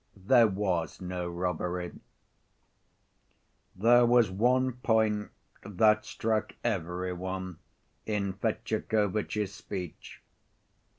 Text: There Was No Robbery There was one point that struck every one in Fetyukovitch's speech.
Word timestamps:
There 0.17 0.47
Was 0.47 0.99
No 0.99 1.29
Robbery 1.29 1.91
There 3.75 4.03
was 4.03 4.31
one 4.31 4.73
point 4.77 5.29
that 5.61 6.05
struck 6.05 6.53
every 6.63 7.13
one 7.13 7.59
in 8.07 8.33
Fetyukovitch's 8.33 9.53
speech. 9.53 10.23